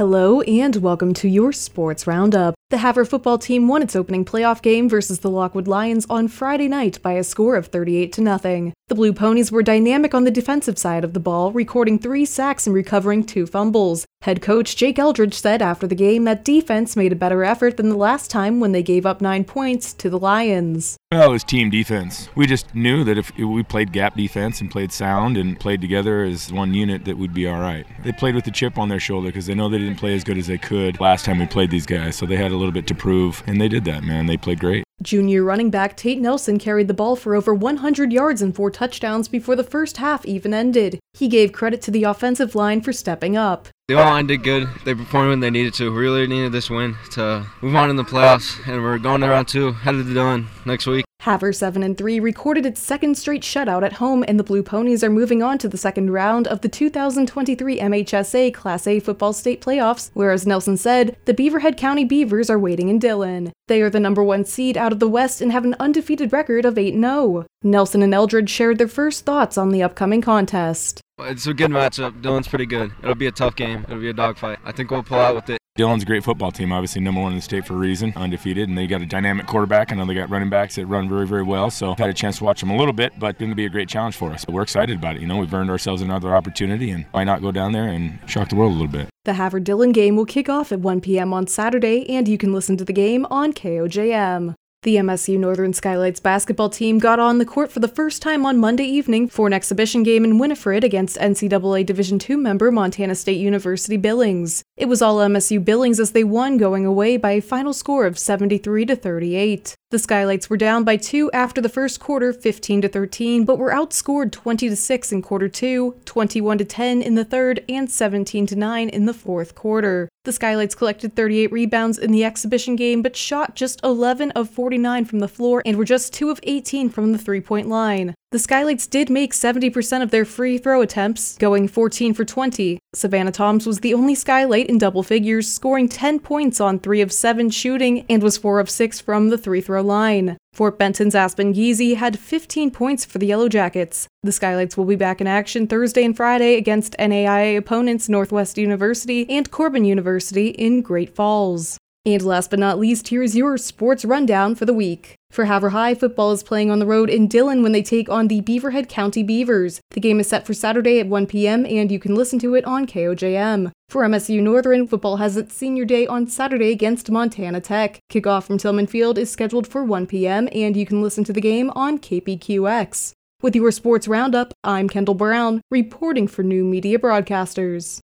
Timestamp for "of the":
11.02-11.20, 56.46-56.68, 64.92-65.08